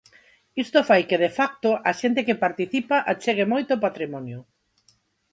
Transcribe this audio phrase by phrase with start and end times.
[0.63, 4.39] Isto fai que de facto a xente que participa achegue moito patrimonio.